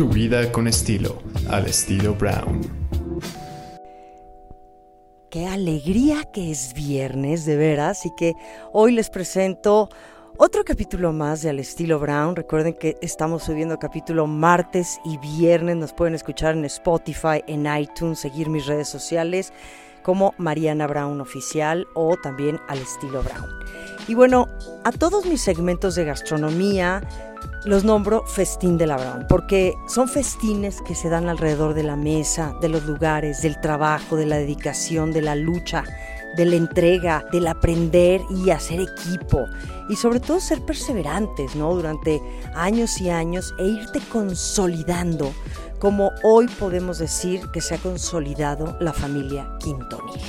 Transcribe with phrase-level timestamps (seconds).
[0.00, 1.18] Tu vida con estilo,
[1.50, 2.62] al estilo Brown.
[5.30, 8.32] Qué alegría que es viernes, de veras, y que
[8.72, 9.90] hoy les presento
[10.38, 12.34] otro capítulo más de Al estilo Brown.
[12.34, 15.76] Recuerden que estamos subiendo capítulo martes y viernes.
[15.76, 19.52] Nos pueden escuchar en Spotify, en iTunes, seguir mis redes sociales
[20.02, 23.50] como Mariana Brown Oficial o también Al estilo Brown.
[24.08, 24.48] Y bueno,
[24.82, 27.02] a todos mis segmentos de gastronomía
[27.64, 32.54] los nombro festín de la porque son festines que se dan alrededor de la mesa,
[32.60, 35.84] de los lugares, del trabajo, de la dedicación, de la lucha,
[36.36, 39.46] de la entrega, del aprender y hacer equipo.
[39.88, 41.74] Y sobre todo ser perseverantes, ¿no?
[41.74, 42.22] Durante
[42.54, 45.32] años y años e irte consolidando,
[45.78, 50.20] como hoy podemos decir que se ha consolidado la familia Quintonil.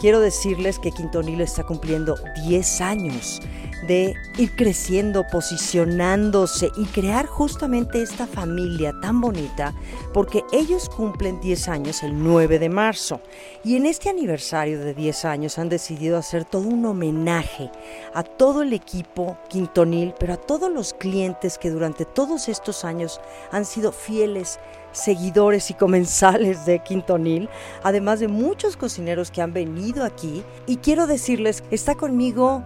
[0.00, 2.16] Quiero decirles que Quintonil está cumpliendo
[2.46, 3.40] 10 años
[3.86, 9.74] de ir creciendo, posicionándose y crear justamente esta familia tan bonita,
[10.12, 13.20] porque ellos cumplen 10 años el 9 de marzo.
[13.64, 17.70] Y en este aniversario de 10 años han decidido hacer todo un homenaje
[18.14, 23.20] a todo el equipo quintonil, pero a todos los clientes que durante todos estos años
[23.50, 24.58] han sido fieles
[24.92, 27.48] seguidores y comensales de Quintonil,
[27.82, 30.44] además de muchos cocineros que han venido aquí.
[30.66, 32.62] Y quiero decirles, está conmigo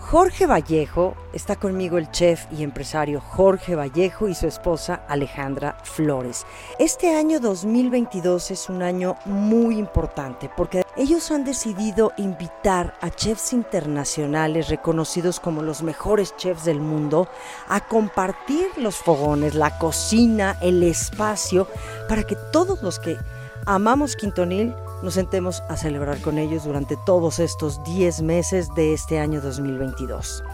[0.00, 6.46] Jorge Vallejo, está conmigo el chef y empresario Jorge Vallejo y su esposa Alejandra Flores.
[6.80, 13.52] Este año 2022 es un año muy importante porque ellos han decidido invitar a chefs
[13.52, 17.28] internacionales reconocidos como los mejores chefs del mundo
[17.68, 21.68] a compartir los fogones, la cocina, el espacio,
[22.08, 23.16] para que todos los que
[23.66, 29.18] amamos Quintonil nos sentemos a celebrar con ellos durante todos estos 10 meses de este
[29.18, 30.44] año 2022.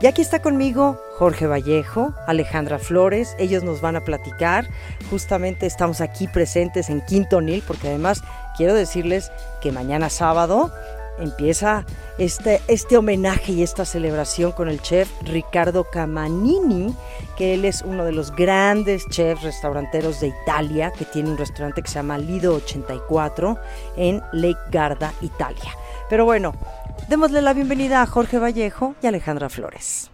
[0.00, 4.68] Y aquí está conmigo Jorge Vallejo, Alejandra Flores, ellos nos van a platicar.
[5.10, 8.22] Justamente estamos aquí presentes en Quinto Nil, porque además
[8.56, 10.72] quiero decirles que mañana sábado
[11.18, 11.84] empieza
[12.18, 16.94] este, este homenaje y esta celebración con el chef Ricardo Camanini,
[17.36, 21.82] que él es uno de los grandes chefs restauranteros de Italia, que tiene un restaurante
[21.82, 23.58] que se llama Lido 84
[23.96, 25.72] en Lake Garda, Italia.
[26.08, 26.54] Pero bueno,
[27.08, 30.10] démosle la bienvenida a Jorge Vallejo y Alejandra Flores.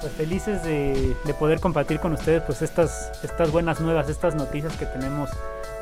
[0.00, 4.76] Pues felices de, de poder compartir con ustedes pues estas, estas buenas nuevas, estas noticias
[4.76, 5.30] que tenemos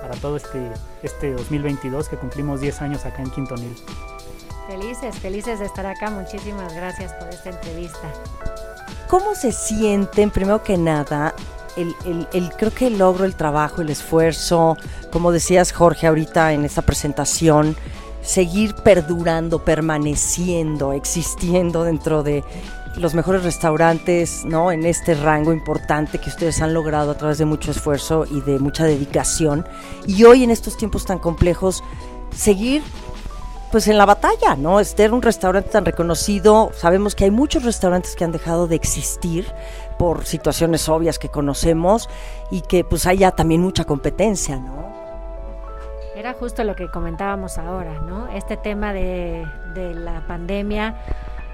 [0.00, 0.72] para todo este,
[1.02, 3.76] este 2022 que cumplimos 10 años acá en Quintonil.
[4.66, 6.10] Felices, felices de estar acá.
[6.10, 8.08] Muchísimas gracias por esta entrevista.
[9.08, 11.34] ¿Cómo se sienten, primero que nada,
[11.76, 14.76] el, el, el, creo que el logro, el trabajo, el esfuerzo,
[15.10, 17.76] como decías Jorge ahorita en esta presentación,
[18.22, 22.44] seguir perdurando, permaneciendo, existiendo dentro de
[22.96, 24.72] los mejores restaurantes, ¿no?
[24.72, 28.58] En este rango importante que ustedes han logrado a través de mucho esfuerzo y de
[28.58, 29.66] mucha dedicación.
[30.06, 31.82] Y hoy en estos tiempos tan complejos,
[32.34, 32.82] seguir
[33.70, 34.80] pues en la batalla, ¿no?
[34.80, 39.46] Este un restaurante tan reconocido, sabemos que hay muchos restaurantes que han dejado de existir
[39.96, 42.08] por situaciones obvias que conocemos
[42.50, 44.90] y que pues haya también mucha competencia, ¿no?
[46.16, 48.28] Era justo lo que comentábamos ahora, ¿no?
[48.28, 50.96] Este tema de, de la pandemia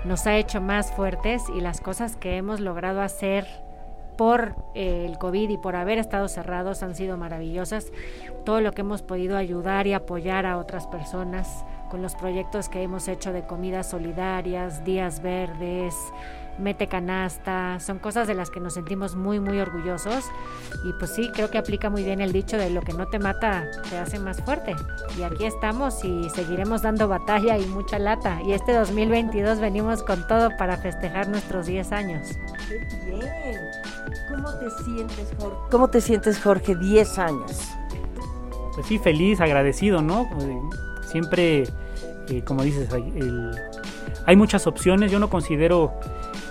[0.07, 3.47] nos ha hecho más fuertes y las cosas que hemos logrado hacer
[4.17, 7.93] por eh, el COVID y por haber estado cerrados han sido maravillosas.
[8.45, 12.83] Todo lo que hemos podido ayudar y apoyar a otras personas con los proyectos que
[12.83, 15.95] hemos hecho de comidas solidarias, días verdes,
[16.59, 20.25] mete canasta, son cosas de las que nos sentimos muy muy orgullosos
[20.85, 23.19] y pues sí, creo que aplica muy bien el dicho de lo que no te
[23.19, 24.75] mata te hace más fuerte.
[25.19, 30.27] Y aquí estamos y seguiremos dando batalla y mucha lata y este 2022 venimos con
[30.27, 32.29] todo para festejar nuestros 10 años.
[32.69, 33.61] Qué bien.
[34.29, 35.57] ¿Cómo te sientes, Jorge?
[35.71, 36.75] ¿Cómo te sientes, Jorge?
[36.77, 37.77] 10 años.
[38.75, 40.29] Pues sí, feliz, agradecido, ¿no?
[41.03, 41.65] Siempre,
[42.29, 43.53] eh, como dices, hay, el,
[44.27, 45.11] hay muchas opciones.
[45.11, 45.93] Yo no considero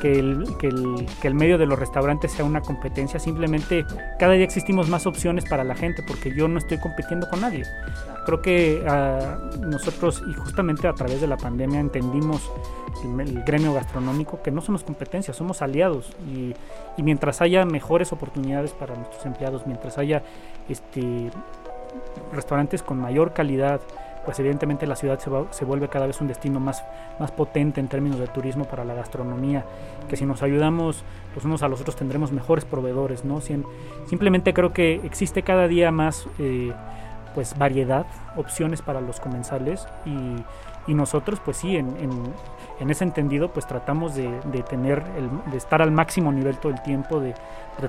[0.01, 3.85] que el, que, el, que el, medio de los restaurantes sea una competencia, simplemente
[4.19, 7.64] cada día existimos más opciones para la gente porque yo no estoy compitiendo con nadie.
[8.25, 12.49] Creo que uh, nosotros y justamente a través de la pandemia entendimos
[13.03, 16.53] el, el, gremio gastronómico que no somos competencia, somos aliados y,
[16.97, 20.23] y, mientras haya mejores oportunidades para nuestros empleados, mientras haya
[20.69, 21.29] este,
[22.34, 23.81] restaurantes con mayor calidad,
[24.25, 26.83] pues evidentemente la ciudad se, va, se, vuelve cada vez un destino más,
[27.19, 29.63] más potente en términos de turismo para la gastronomía,
[30.09, 31.03] que si nos ayudamos
[31.35, 33.39] los unos a los otros tendremos mejores proveedores, ¿no?
[34.07, 36.73] simplemente creo que existe cada día más eh,
[37.33, 38.05] pues variedad,
[38.35, 42.11] opciones para los comensales y, y nosotros pues sí, en, en,
[42.79, 44.29] en ese entendido pues tratamos de,
[44.69, 47.33] tener, el, de estar al máximo nivel todo el tiempo, de,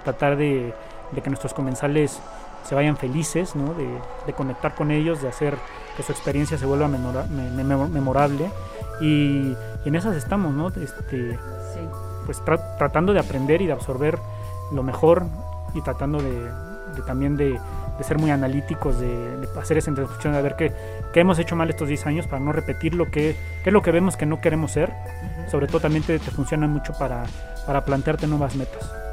[0.03, 0.75] tratar de,
[1.23, 2.21] que nuestros comensales
[2.67, 3.75] se vayan felices, ¿no?
[3.75, 5.57] de, conectar con ellos, de hacer
[5.97, 8.51] que su experiencia se vuelva memorable
[9.01, 9.55] y,
[9.85, 10.69] en esas estamos, ¿no?
[10.69, 11.39] Este,
[12.25, 14.19] Pues tratando de aprender y de absorber
[14.73, 15.27] lo mejor
[15.75, 16.51] y tratando de,
[17.07, 17.61] también de,
[18.01, 20.73] ser muy analíticos, de, hacer esa introspección, de ver qué,
[21.13, 23.83] qué, hemos hecho mal estos 10 años para no repetir lo que, qué es lo
[23.83, 24.93] que vemos que no queremos ser.
[25.49, 27.23] Sobre todo también te, te funciona mucho para,
[27.65, 29.06] para plantearte nuevas metas.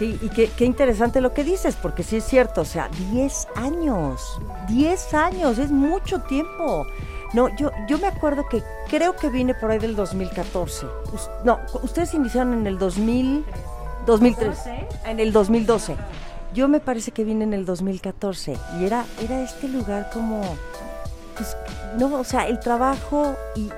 [0.00, 3.48] Sí, y qué, qué, interesante lo que dices, porque sí es cierto, o sea, 10
[3.54, 6.86] años, 10 años, es mucho tiempo.
[7.34, 10.86] No, yo, yo me acuerdo que creo que vine por ahí del 2014.
[11.44, 13.44] no, ustedes iniciaron en el 2000,
[14.06, 14.58] 2003,
[15.04, 15.96] en el 2012.
[16.54, 20.40] Yo me parece que vine en el 2014 y era, era este lugar como,
[21.36, 21.58] pues,
[21.98, 23.70] no, o sea, el trabajo y,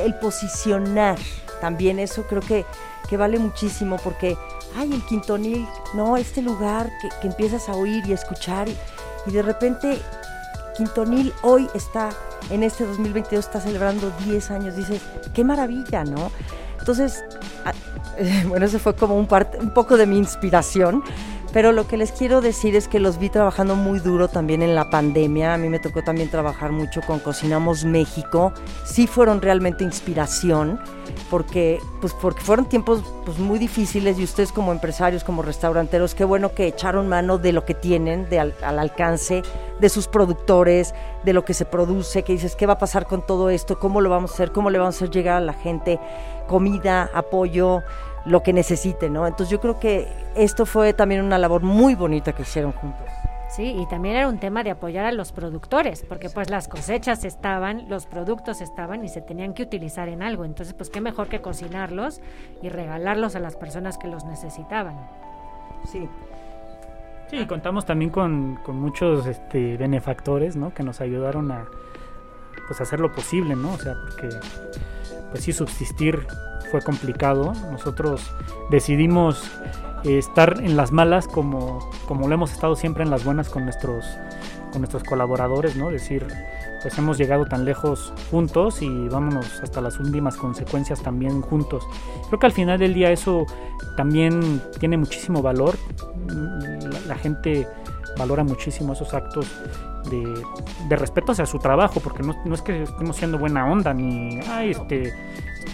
[0.00, 1.18] el posicionar
[1.60, 2.64] también, eso creo que,
[3.08, 4.36] que vale muchísimo porque,
[4.76, 8.76] ay, el Quintonil, no, este lugar que, que empiezas a oír y escuchar y,
[9.26, 10.00] y de repente
[10.76, 12.10] Quintonil hoy está
[12.50, 15.00] en este 2022 está celebrando 10 años, dices,
[15.32, 16.30] qué maravilla, ¿no?
[16.78, 17.24] Entonces,
[17.64, 17.72] ah,
[18.48, 19.28] bueno, ese fue como un,
[19.60, 21.02] un poco de mi inspiración.
[21.54, 24.74] Pero lo que les quiero decir es que los vi trabajando muy duro también en
[24.74, 25.54] la pandemia.
[25.54, 28.52] A mí me tocó también trabajar mucho con Cocinamos México.
[28.84, 30.80] Sí fueron realmente inspiración
[31.30, 36.24] porque, pues, porque fueron tiempos pues, muy difíciles y ustedes como empresarios, como restauranteros, qué
[36.24, 39.42] bueno que echaron mano de lo que tienen de al, alcance,
[39.78, 40.92] de sus productores,
[41.22, 43.78] de lo que se produce, que dices, ¿qué va a pasar con todo esto?
[43.78, 44.50] ¿Cómo lo vamos a hacer?
[44.50, 46.00] ¿Cómo le vamos a hacer llegar a la gente
[46.48, 47.84] comida, apoyo?
[48.24, 49.26] Lo que necesite, ¿no?
[49.26, 53.06] Entonces yo creo que esto fue también una labor muy bonita que hicieron juntos.
[53.54, 57.24] Sí, y también era un tema de apoyar a los productores, porque pues las cosechas
[57.24, 60.44] estaban, los productos estaban y se tenían que utilizar en algo.
[60.44, 62.20] Entonces, pues qué mejor que cocinarlos
[62.62, 64.96] y regalarlos a las personas que los necesitaban.
[65.84, 66.08] Sí.
[67.30, 70.74] Sí, contamos también con, con muchos este, benefactores, ¿no?
[70.74, 71.66] Que nos ayudaron a
[72.66, 73.72] pues hacer lo posible, ¿no?
[73.74, 74.30] O sea, porque
[75.30, 76.26] pues sí subsistir
[76.74, 77.52] fue complicado.
[77.70, 78.20] Nosotros
[78.68, 79.48] decidimos
[80.02, 83.62] eh, estar en las malas como, como lo hemos estado siempre en las buenas con
[83.62, 84.04] nuestros,
[84.72, 85.92] con nuestros colaboradores, ¿no?
[85.92, 86.26] Decir,
[86.82, 91.86] pues hemos llegado tan lejos juntos y vámonos hasta las últimas consecuencias también juntos.
[92.26, 93.46] Creo que al final del día eso
[93.96, 95.76] también tiene muchísimo valor.
[97.06, 97.68] La, gente
[98.18, 99.46] valora muchísimo esos actos
[100.10, 104.40] de, respeto hacia su trabajo, porque no, no, es que estemos siendo buena onda ni,
[104.40, 105.14] ay, este,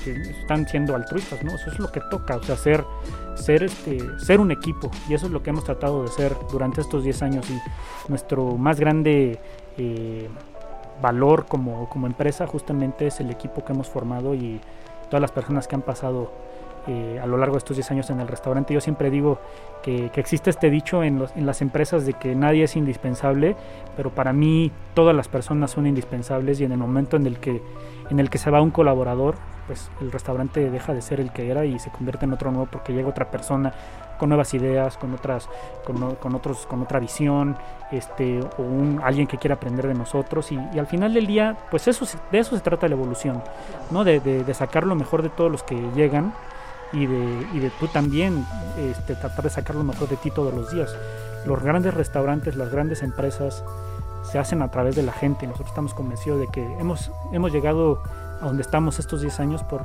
[0.04, 1.54] que están siendo altruistas, ¿no?
[1.54, 2.84] Eso es lo que toca, o sea, ser,
[3.34, 4.90] ser, este, ser un equipo.
[5.08, 7.50] Y eso es lo que hemos tratado de ser durante estos 10 años.
[7.50, 7.60] Y
[8.08, 9.38] nuestro más grande
[9.78, 10.28] eh,
[11.00, 14.60] valor como, como empresa justamente es el equipo que hemos formado y
[15.08, 16.30] todas las personas que han pasado
[16.86, 18.74] eh, a lo largo de estos 10 años en el restaurante.
[18.74, 19.38] Yo siempre digo
[19.82, 23.56] que, existe este dicho en, en, las empresas de que nadie es indispensable,
[23.96, 27.62] pero para mí todas las personas son indispensables y en el momento en el que,
[28.10, 29.36] en el que se va un colaborador,
[29.66, 32.66] pues el restaurante deja de ser el que era y se convierte en otro nuevo
[32.70, 33.72] porque llega otra persona
[34.18, 35.48] con nuevas ideas, con otras,
[35.84, 37.56] con, otros, con otra visión,
[37.90, 41.88] este, o un, alguien que quiera aprender de nosotros y, al final del día, pues
[41.88, 43.42] eso de eso se trata la evolución,
[43.90, 44.04] ¿no?
[44.04, 46.34] De, de, sacar lo mejor de todos los que llegan
[46.92, 48.44] y de, y de tú también
[48.78, 50.94] este, tratar de sacar lo mejor de ti todos los días.
[51.46, 53.64] Los grandes restaurantes, las grandes empresas
[54.30, 55.46] se hacen a través de la gente.
[55.46, 58.02] Nosotros estamos convencidos de que hemos, hemos llegado
[58.40, 59.84] a donde estamos estos 10 años por,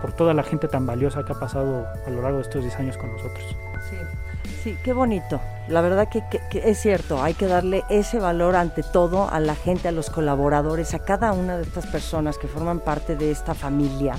[0.00, 2.76] por toda la gente tan valiosa que ha pasado a lo largo de estos 10
[2.76, 3.44] años con nosotros.
[3.88, 3.96] Sí,
[4.62, 5.40] sí qué bonito.
[5.68, 6.22] La verdad que,
[6.52, 10.92] es cierto, hay que darle ese valor ante todo a la gente, a los colaboradores,
[10.94, 14.16] a cada una de estas personas que forman parte de esta familia.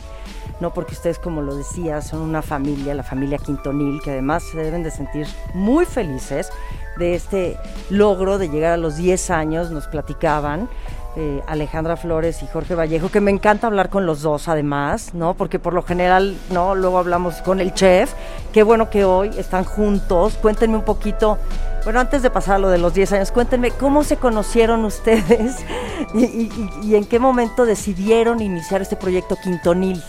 [0.60, 4.58] No porque ustedes, como lo decía, son una familia, la familia Quintonil, que además se
[4.58, 6.50] deben de sentir muy felices
[6.98, 7.58] de este
[7.90, 10.70] logro de llegar a los 10 años, nos platicaban.
[11.16, 15.36] Eh, Alejandra Flores y Jorge Vallejo, que me encanta hablar con los dos además, ¿no?
[15.36, 16.74] Porque por lo general, ¿no?
[16.74, 18.12] Luego hablamos con el chef.
[18.52, 20.40] Qué bueno que hoy están juntos.
[20.42, 21.38] Cuéntenme un poquito,
[21.84, 25.58] bueno, antes de pasar a lo de los 10 años, cuéntenme cómo se conocieron ustedes
[26.16, 30.02] y, en qué momento decidieron iniciar este proyecto Quintonil.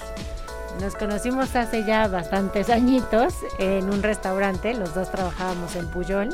[0.80, 6.30] Nos conocimos hace ya bastantes añitos en un restaurante, los dos trabajábamos en Puyol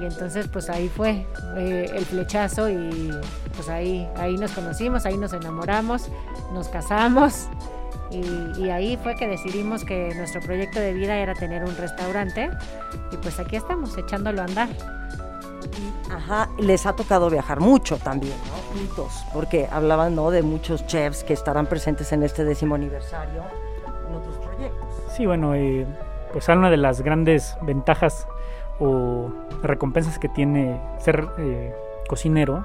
[0.00, 3.10] y entonces pues ahí fue eh, el flechazo y
[3.54, 6.08] pues ahí, ahí nos conocimos, ahí nos enamoramos,
[6.52, 7.48] nos casamos
[8.10, 12.50] y, ahí fue que decidimos que nuestro proyecto de vida era tener un restaurante
[13.12, 14.68] y pues aquí estamos echándolo a andar.
[16.10, 18.60] Ajá, les ha tocado viajar mucho también, ¿no?
[18.74, 20.30] puntos, porque hablaban ¿no?
[20.30, 23.44] de muchos chefs que estarán presentes en este décimo aniversario.
[25.20, 25.84] Sí, bueno, eh,
[26.32, 28.26] pues una de las grandes ventajas
[28.78, 29.30] o
[29.62, 31.74] recompensas que tiene ser eh,
[32.08, 32.64] cocinero,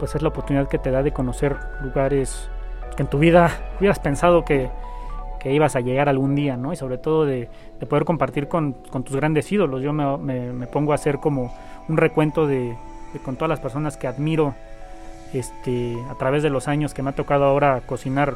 [0.00, 2.50] pues es la oportunidad que te da de conocer lugares
[2.96, 4.68] que en tu vida hubieras pensado que,
[5.38, 6.72] que ibas a llegar algún día, ¿no?
[6.72, 7.48] Y sobre todo de,
[7.78, 9.80] de poder compartir con, con, tus grandes ídolos.
[9.80, 11.54] Yo me, me, me, pongo a hacer como
[11.88, 12.76] un recuento de,
[13.12, 14.56] de, con todas las personas que admiro
[15.32, 18.34] este, a través de los años que me ha tocado ahora cocinar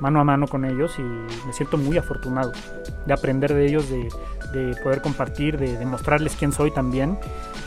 [0.00, 2.52] mano a mano con ellos y me siento muy afortunado
[3.06, 4.08] de aprender de ellos, de,
[4.52, 7.18] de poder compartir, de, de, mostrarles quién soy también.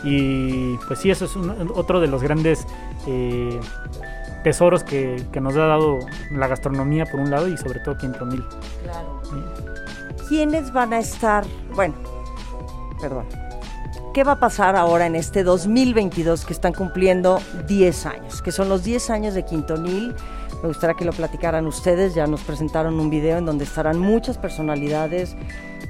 [0.04, 2.66] Y pues sí, eso es un, otro de los grandes
[3.08, 3.60] eh,
[4.44, 6.00] tesoros que, que, nos ha dado
[6.32, 8.46] la gastronomía por un lado y sobre todo Quintonil.
[8.84, 9.22] Claro.
[9.24, 10.26] ¿Sí?
[10.28, 11.46] ¿Quiénes van a estar?
[11.74, 11.96] Bueno,
[13.02, 13.26] perdón.
[14.14, 18.42] ¿Qué va a pasar ahora en este 2022 que están cumpliendo 10 años?
[18.42, 20.16] Que son los 10 años de Quintonil.
[20.62, 22.16] Me gustaría que lo platicaran ustedes.
[22.16, 25.36] Ya nos presentaron un video en donde estarán muchas personalidades,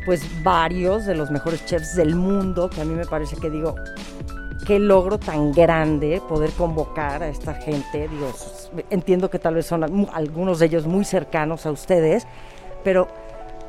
[0.05, 3.75] pues varios de los mejores chefs del mundo, que a mí me parece que digo,
[4.65, 8.07] qué logro tan grande poder convocar a esta gente.
[8.07, 8.31] Digo,
[8.91, 12.27] entiendo que tal vez son algunos de ellos muy cercanos a ustedes,
[12.83, 13.07] pero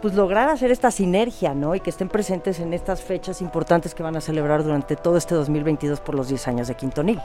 [0.03, 1.75] pues lograr hacer esta sinergia, ¿no?
[1.75, 5.35] Y que estén presentes en estas fechas importantes que van a celebrar durante todo este
[5.35, 7.21] 2022 por los 10 años de Quintonil.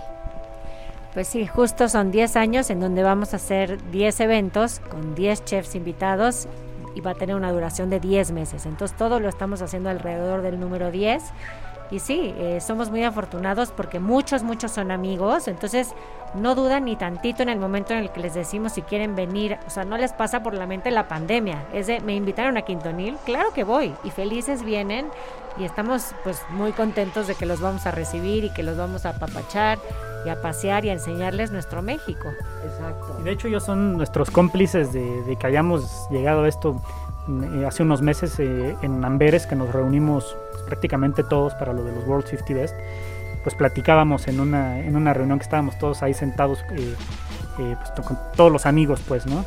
[1.16, 5.46] Pues sí, justo son 10 años en donde vamos a hacer 10 eventos con 10
[5.46, 6.50] chefs invitados
[6.94, 8.66] y va a tener una duración de 10 meses.
[8.66, 11.24] Entonces todo lo estamos haciendo alrededor del número 10
[11.92, 15.94] y sí, eh, somos muy afortunados porque muchos, muchos son amigos, entonces
[16.34, 19.58] no dudan ni tantito en el momento en el que les decimos si quieren venir,
[19.66, 22.64] o sea, no les pasa por la mente la pandemia, es de, me invitaron a
[22.64, 25.08] Quintonil, claro que voy, y felices vienen.
[25.58, 29.06] Y estamos pues muy contentos de que los vamos a recibir y que los vamos
[29.06, 29.80] a apapachar
[30.26, 32.28] y a pasear y a enseñarles nuestro México.
[32.66, 33.16] Exacto.
[33.22, 36.82] Y de hecho ellos son nuestros cómplices de, de que hayamos llegado a esto
[37.66, 42.06] hace unos meses eh, en Amberes que nos reunimos prácticamente todos para lo de los
[42.06, 42.76] World 50 Best,
[43.44, 46.96] pues platicábamos en una, en una reunión que estábamos todos ahí sentados eh,
[47.60, 49.46] eh, pues, con todos los amigos, pues, ¿no?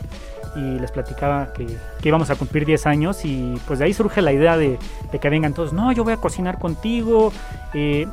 [0.57, 1.67] Y les platicaba que,
[2.03, 4.79] íbamos a cumplir 10 años y pues de ahí surge la idea de,
[5.13, 7.33] de que vengan todos, no, yo voy a cocinar contigo.
[7.75, 8.07] Eh,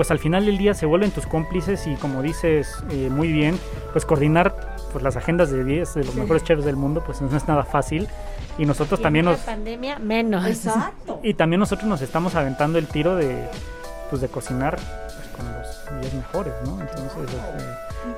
[0.00, 3.58] pues al final del día se vuelven tus cómplices y como dices eh, muy bien,
[3.92, 4.54] pues coordinar
[4.90, 6.20] pues las agendas de 10 de los sí.
[6.20, 8.08] mejores chefs del mundo pues no es nada fácil
[8.58, 10.46] y nosotros y también en nos pandemia menos.
[10.46, 11.20] Exacto.
[11.22, 13.48] y también nosotros nos estamos aventando el tiro de
[14.10, 16.80] pues de cocinar pues, con los 10 mejores, ¿no?
[16.80, 17.12] Entonces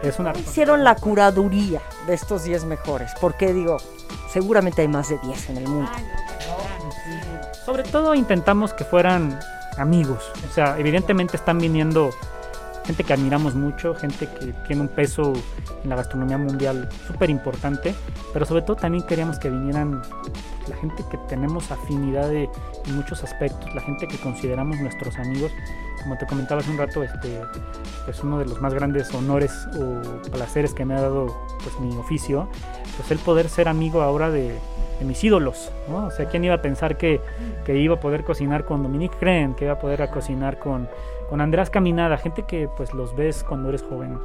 [0.00, 3.76] este, es una hicieron la curaduría de estos 10 mejores, porque digo,
[4.31, 5.91] seguramente hay más de 10 en el mundo.
[7.64, 9.38] Sobre todo intentamos que fueran
[9.76, 10.31] amigos.
[10.49, 12.11] O sea, evidentemente están viniendo
[12.85, 15.33] gente que admiramos mucho, gente que tiene un peso
[15.83, 17.95] en la gastronomía mundial súper importante,
[18.33, 20.03] pero sobre todo también queríamos que vinieran
[20.69, 22.49] la gente que tenemos afinidad de,
[22.87, 25.51] en muchos aspectos, la gente que consideramos nuestros amigos.
[26.03, 27.41] Como te comentaba hace un rato, este,
[28.05, 31.27] pues uno de los más grandes honores o placeres que me ha dado
[31.62, 32.49] pues mi oficio,
[32.97, 34.59] pues el poder ser amigo ahora de,
[34.99, 36.07] de mis ídolos, ¿no?
[36.07, 37.21] O sea, ¿quién iba a pensar que,
[37.65, 40.89] que iba a poder cocinar con Dominique Cren, que iba a poder a cocinar con,
[41.29, 44.19] con Andrés Caminada, gente que pues los ves cuando eres joven.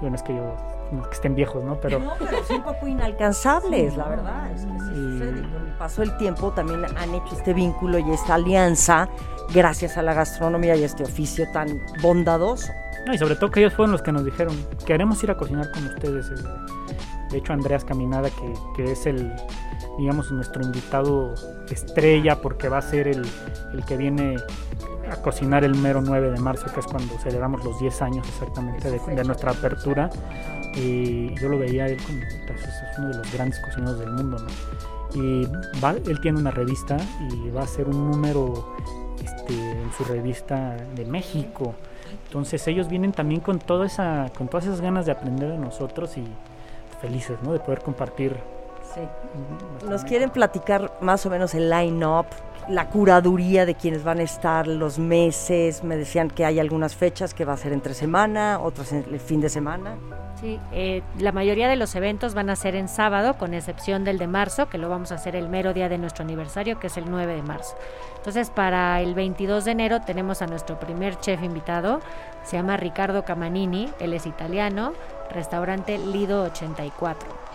[0.00, 0.54] Bueno, es que yo,
[0.92, 1.76] no que estén viejos, ¿no?
[1.80, 4.50] Pero, no, pero son un poco inalcanzables, la verdad.
[4.52, 4.94] Es que sí, sí.
[4.94, 5.42] sucede.
[5.42, 9.08] Con el paso del tiempo también han hecho este vínculo y esta alianza
[9.54, 12.72] gracias a la gastronomía y este oficio tan bondadoso.
[13.06, 15.70] No, y sobre todo que ellos fueron los que nos dijeron, queremos ir a cocinar
[15.70, 16.30] con ustedes.
[17.30, 19.32] De hecho, Andreas Caminada, que, que es el,
[19.98, 21.34] digamos, nuestro invitado
[21.70, 23.26] estrella, porque va a ser el,
[23.72, 24.36] el que viene
[25.10, 28.90] a cocinar el mero 9 de marzo, que es cuando celebramos los 10 años exactamente
[28.90, 30.10] de, de nuestra apertura.
[30.74, 34.38] Y yo lo veía él como, pues, es uno de los grandes cocineros del mundo,
[34.38, 34.46] ¿no?
[35.14, 35.46] Y
[35.82, 36.96] va, él tiene una revista
[37.30, 38.76] y va a hacer un número
[39.24, 41.74] este, en su revista de México.
[42.26, 46.18] Entonces ellos vienen también con toda esa, con todas esas ganas de aprender de nosotros
[46.18, 46.26] y
[47.00, 47.52] felices, ¿no?
[47.52, 48.55] De poder compartir.
[48.94, 49.00] Sí.
[49.88, 52.26] Nos quieren platicar más o menos el line-up,
[52.68, 55.84] la curaduría de quienes van a estar, los meses.
[55.84, 59.20] Me decían que hay algunas fechas que va a ser entre semana, otras en el
[59.20, 59.96] fin de semana.
[60.40, 64.18] Sí, eh, la mayoría de los eventos van a ser en sábado, con excepción del
[64.18, 66.96] de marzo, que lo vamos a hacer el mero día de nuestro aniversario, que es
[66.98, 67.74] el 9 de marzo.
[68.16, 72.00] Entonces, para el 22 de enero tenemos a nuestro primer chef invitado,
[72.44, 74.92] se llama Ricardo Camanini, él es italiano,
[75.30, 77.45] restaurante Lido 84.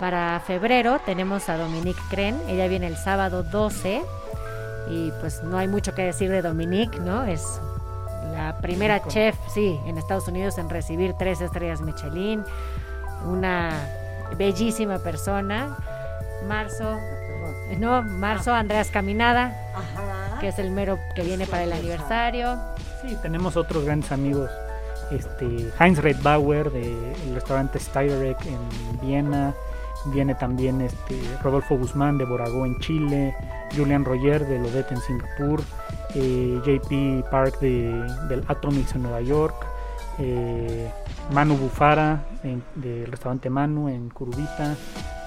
[0.00, 4.02] Para febrero tenemos a Dominique Cren, ella viene el sábado 12
[4.90, 7.24] y pues no hay mucho que decir de Dominique, ¿no?
[7.24, 7.60] Es
[8.32, 12.44] la primera chef, sí, en Estados Unidos en recibir tres estrellas Michelin,
[13.26, 13.70] una
[14.36, 15.76] bellísima persona.
[16.46, 16.98] Marzo,
[17.78, 19.56] no, Marzo Andreas Caminada,
[20.40, 22.56] que es el mero que viene para el aniversario.
[23.02, 24.50] Sí, tenemos otros grandes amigos.
[25.10, 29.54] Este, Heinz Redbauer del restaurante Steiderek en Viena.
[30.12, 33.34] Viene también este, Rodolfo Guzmán de Boragó en Chile.
[33.76, 35.62] Julian Roger de Lodet en Singapur.
[36.14, 37.92] Eh, JP Park de,
[38.28, 39.54] del Atomics en Nueva York.
[40.18, 40.90] Eh,
[41.32, 42.24] Manu Bufara
[42.74, 44.74] del restaurante Manu en Curubita.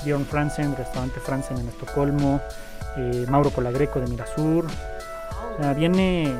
[0.03, 2.41] Bjorn Franzen, restaurante Franzen en Estocolmo.
[2.97, 4.65] Eh, Mauro Colagreco de Mirasur.
[5.77, 6.33] viene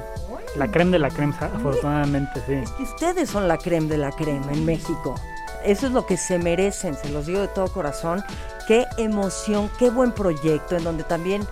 [0.58, 2.54] la creme de la creme, afortunadamente, sí.
[2.54, 5.16] Es que ustedes son la creme de la crema en México.
[5.64, 8.24] Eso es lo que se merecen, se los digo de todo corazón.
[8.68, 11.44] Qué emoción, qué buen proyecto, en donde también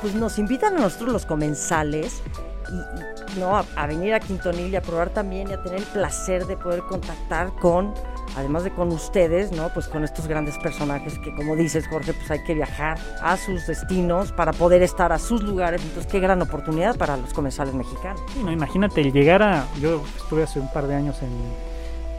[0.00, 2.22] pues nos invitan a nosotros los comensales
[2.70, 6.46] y, no a, venir a Quintonil y a probar también y a tener el placer
[6.46, 7.94] de poder contactar con
[8.36, 9.68] además de con ustedes, ¿no?
[9.70, 13.66] Pues con estos grandes personajes que, como dices, Jorge, pues hay que viajar a sus
[13.66, 15.82] destinos para poder estar a sus lugares.
[15.82, 18.20] Entonces, qué gran oportunidad para los comensales mexicanos.
[18.42, 19.66] No, imagínate, llegar a.
[19.80, 21.20] Yo estuve hace un par de años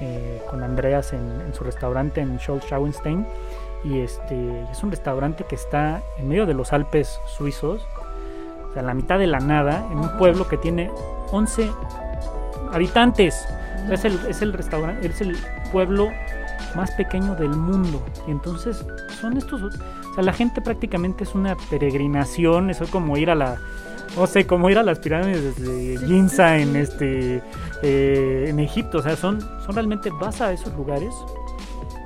[0.02, 3.26] eh, con Andreas en, su restaurante en Scholz-Schauenstein.
[3.84, 7.82] Y este es un restaurante que está en medio de los Alpes suizos,
[8.70, 10.92] o sea, en la mitad de la nada, en un pueblo que tiene
[11.32, 11.72] 11
[12.72, 13.48] habitantes.
[13.90, 15.38] es el, es el restaurante, es el
[15.72, 16.10] pueblo
[16.76, 18.04] más pequeño del mundo.
[18.28, 18.86] Y entonces
[19.20, 23.58] son estos, o sea, la gente prácticamente es una peregrinación, es como ir a la,
[24.16, 27.42] no sé, como ir a las pirámides de Ginza en este,
[27.82, 31.14] eh, en Egipto, o sea, son, son realmente vas a esos lugares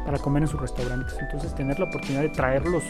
[0.05, 1.15] para comer en sus restaurantes.
[1.19, 2.83] Entonces tener la oportunidad de traerlos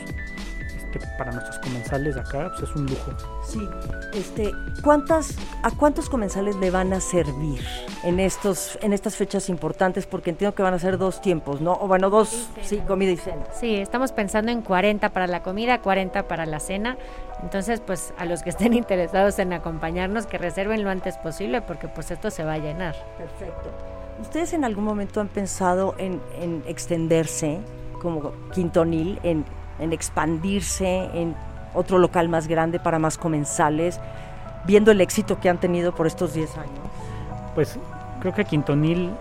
[1.18, 3.12] para nuestros comensales acá pues es un lujo.
[3.44, 3.68] Sí,
[4.14, 4.52] este,
[4.84, 7.62] ¿cuántas, ¿a cuántos comensales le van a servir
[8.04, 10.06] en, estos, en estas fechas importantes?
[10.06, 11.74] Porque entiendo que van a ser dos tiempos, ¿no?
[11.74, 13.46] O bueno, dos, sí, comida y cena.
[13.60, 16.98] Sí, estamos pensando en 40 para la comida, 40 para la cena.
[17.46, 21.88] Entonces, pues a los que estén interesados en acompañarnos, que reserven lo antes posible porque
[21.88, 22.96] pues esto se va a llenar.
[23.18, 23.70] Perfecto.
[24.20, 27.60] ¿Ustedes en algún momento han pensado en, en extenderse
[28.02, 29.46] como Quintonil en
[29.80, 31.36] en expandirse en
[31.74, 34.00] otro local más grande para más comensales,
[34.66, 36.80] viendo el éxito que han tenido por estos 10 años?
[37.54, 37.78] Pues
[38.22, 39.12] creo que Quintonil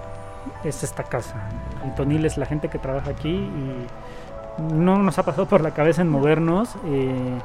[0.63, 1.35] es esta casa.
[1.83, 3.87] Quintonil es la gente que trabaja aquí y
[4.73, 6.77] no nos ha pasado por la cabeza en movernos.
[6.87, 7.39] Eh,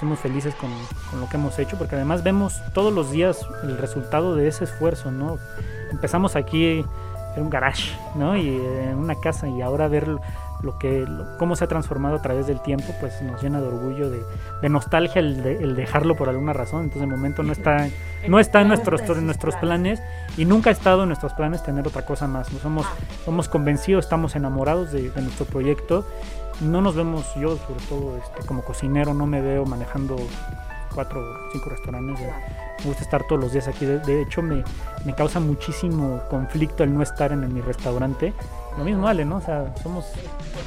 [0.00, 0.70] somos felices con,
[1.10, 4.64] con, lo que hemos hecho porque además vemos todos los días el resultado de ese
[4.64, 5.38] esfuerzo, ¿no?
[5.90, 8.36] Empezamos aquí en un garage, ¿no?
[8.36, 10.08] Y en una casa y ahora ver
[10.62, 11.06] lo que
[11.38, 15.20] cómo se ha transformado a través del tiempo pues nos llena de orgullo de, nostalgia
[15.20, 17.88] el, dejarlo por alguna razón entonces de momento no está
[18.26, 20.02] no está en nuestros en nuestros planes
[20.36, 22.86] y nunca ha estado en nuestros planes tener otra cosa más nos somos
[23.24, 26.06] somos convencidos estamos enamorados de, nuestro proyecto
[26.60, 30.16] no nos vemos yo sobre todo este, como cocinero no me veo manejando
[30.94, 33.84] cuatro o cinco restaurantes me gusta estar todos los días aquí.
[33.86, 34.62] De, hecho me,
[35.04, 38.34] me causa muchísimo conflicto el no estar en mi restaurante
[38.76, 39.36] lo mismo Ale, ¿no?
[39.36, 40.04] O sea, somos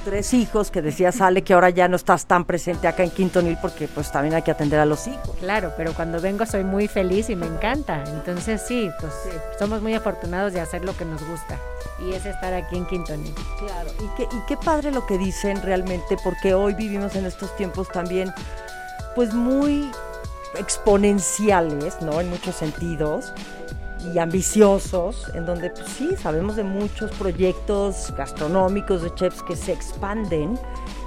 [0.03, 3.57] tres hijos que decía sale que ahora ya no estás tan presente acá en Quintonil
[3.61, 5.35] porque pues también hay que atender a los hijos.
[5.39, 8.03] Claro, pero cuando vengo soy muy feliz y me encanta.
[8.07, 9.13] Entonces sí, pues
[9.57, 11.59] somos muy afortunados de hacer lo que nos gusta
[11.99, 13.35] y es estar aquí en Quintonil.
[13.59, 17.55] Claro, y qué, y qué padre lo que dicen realmente porque hoy vivimos en estos
[17.55, 18.33] tiempos también
[19.15, 19.91] pues muy
[20.57, 22.19] exponenciales, ¿no?
[22.21, 23.33] En muchos sentidos
[23.99, 29.73] y ambiciosos, en donde pues, sí, sabemos de muchos proyectos gastronómicos de chefs que se
[29.73, 30.57] expanden,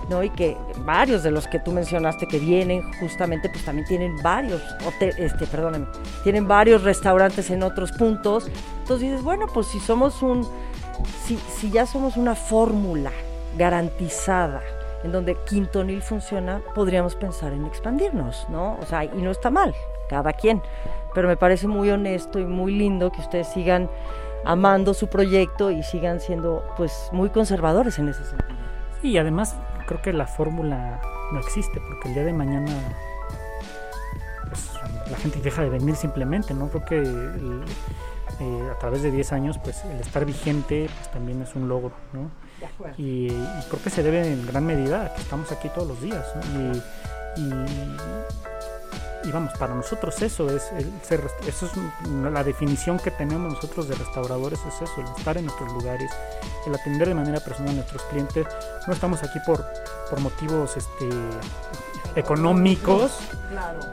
[0.09, 0.23] ¿no?
[0.23, 4.63] Y que varios de los que tú mencionaste que vienen justamente pues también tienen varios
[5.17, 5.87] este, perdóname,
[6.23, 8.49] tienen varios restaurantes en otros puntos.
[8.81, 10.47] Entonces dices, bueno, pues si somos un
[11.25, 13.11] si, si ya somos una fórmula
[13.57, 14.61] garantizada
[15.03, 18.79] en donde Quintonil funciona, podríamos pensar en expandirnos, ¿no?
[18.81, 19.75] O sea, y no está mal,
[20.13, 20.61] cada quien
[21.15, 23.89] pero me parece muy honesto y muy lindo que ustedes sigan
[24.45, 28.51] amando su proyecto y sigan siendo pues muy conservadores en ese sentido.
[29.03, 31.01] y además creo que la fórmula
[31.33, 32.73] no existe porque el día de mañana
[34.49, 34.71] pues,
[35.11, 36.69] la gente deja de venir simplemente, ¿no?
[36.69, 37.03] Creo que
[38.41, 41.93] eh, a través de 10 años pues el estar vigente pues, también es un logro,
[42.13, 42.31] ¿no?
[42.97, 46.25] Y, creo que se debe en gran medida a que estamos aquí todos los días,
[46.55, 47.51] y, y
[49.25, 51.73] y vamos, para nosotros eso es el ser, eso es
[52.33, 56.11] la definición que tenemos nosotros de restauradores es eso, el estar en nuestros lugares,
[56.67, 58.47] el atender de manera personal a nuestros clientes.
[58.87, 59.65] No estamos aquí por,
[60.11, 61.09] por motivos este,
[62.17, 63.13] económicos,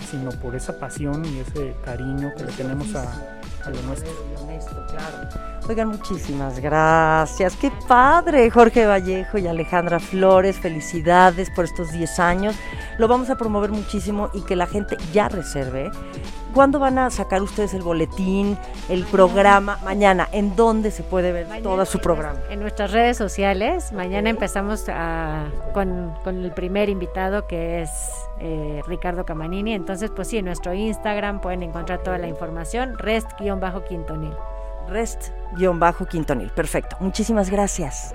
[0.10, 3.04] sino por esa pasión y ese cariño que le tenemos a,
[3.72, 4.10] demuestre.
[4.42, 5.59] Honesto, claro.
[5.70, 7.56] Oigan, muchísimas gracias.
[7.56, 10.58] Qué padre, Jorge Vallejo y Alejandra Flores.
[10.58, 12.56] Felicidades por estos 10 años.
[12.98, 15.92] Lo vamos a promover muchísimo y que la gente ya reserve.
[16.56, 18.58] ¿Cuándo van a sacar ustedes el boletín,
[18.90, 19.78] el programa?
[19.84, 20.28] Mañana.
[20.32, 22.40] ¿En dónde se puede ver Mañana todo su programa?
[22.50, 23.92] En nuestras redes sociales.
[23.94, 27.92] Mañana empezamos a- con, con el primer invitado que es
[28.40, 29.76] eh, Ricardo Camanini.
[29.76, 32.98] Entonces, pues sí, en nuestro Instagram pueden encontrar toda la información.
[32.98, 34.34] Rest-Quintonil.
[34.90, 36.50] Rest-Quintonil.
[36.52, 36.98] Perfecto.
[37.00, 38.14] Muchísimas gracias.